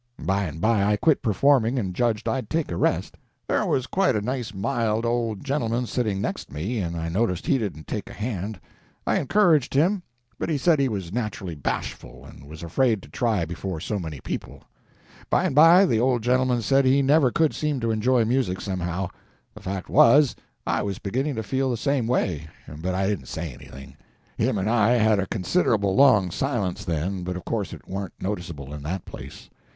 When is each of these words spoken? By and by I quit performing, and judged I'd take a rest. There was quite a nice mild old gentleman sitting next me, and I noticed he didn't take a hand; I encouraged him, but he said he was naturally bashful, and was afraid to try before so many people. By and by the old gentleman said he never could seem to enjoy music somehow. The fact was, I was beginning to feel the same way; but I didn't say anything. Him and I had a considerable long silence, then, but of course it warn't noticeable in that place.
By 0.25 0.45
and 0.45 0.59
by 0.59 0.83
I 0.83 0.97
quit 0.97 1.21
performing, 1.21 1.77
and 1.77 1.93
judged 1.93 2.27
I'd 2.27 2.49
take 2.49 2.71
a 2.71 2.75
rest. 2.75 3.17
There 3.47 3.67
was 3.67 3.85
quite 3.85 4.15
a 4.15 4.21
nice 4.23 4.51
mild 4.51 5.05
old 5.05 5.43
gentleman 5.43 5.85
sitting 5.85 6.19
next 6.19 6.51
me, 6.51 6.79
and 6.79 6.97
I 6.97 7.07
noticed 7.07 7.45
he 7.45 7.59
didn't 7.59 7.85
take 7.85 8.09
a 8.09 8.13
hand; 8.13 8.59
I 9.05 9.19
encouraged 9.19 9.75
him, 9.75 10.01
but 10.39 10.49
he 10.49 10.57
said 10.57 10.79
he 10.79 10.89
was 10.89 11.13
naturally 11.13 11.53
bashful, 11.53 12.25
and 12.25 12.47
was 12.49 12.63
afraid 12.63 13.03
to 13.03 13.09
try 13.09 13.45
before 13.45 13.79
so 13.79 13.99
many 13.99 14.19
people. 14.21 14.63
By 15.29 15.45
and 15.45 15.53
by 15.53 15.85
the 15.85 15.99
old 15.99 16.23
gentleman 16.23 16.63
said 16.63 16.83
he 16.83 17.03
never 17.03 17.29
could 17.29 17.53
seem 17.53 17.79
to 17.81 17.91
enjoy 17.91 18.25
music 18.25 18.59
somehow. 18.59 19.07
The 19.53 19.61
fact 19.61 19.87
was, 19.87 20.35
I 20.65 20.81
was 20.81 20.97
beginning 20.97 21.35
to 21.35 21.43
feel 21.43 21.69
the 21.69 21.77
same 21.77 22.07
way; 22.07 22.47
but 22.79 22.95
I 22.95 23.05
didn't 23.05 23.27
say 23.27 23.53
anything. 23.53 23.95
Him 24.35 24.57
and 24.57 24.67
I 24.67 24.93
had 24.93 25.19
a 25.19 25.27
considerable 25.27 25.95
long 25.95 26.31
silence, 26.31 26.83
then, 26.83 27.21
but 27.21 27.35
of 27.37 27.45
course 27.45 27.71
it 27.71 27.87
warn't 27.87 28.13
noticeable 28.19 28.73
in 28.73 28.81
that 28.81 29.05
place. 29.05 29.51